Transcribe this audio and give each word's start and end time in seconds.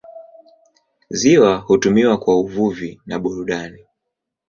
Ziwa 1.09 1.55
hutumiwa 1.65 2.17
kwa 2.17 2.33
uvuvi 2.41 3.01
na 3.05 3.19
burudani. 3.21 3.83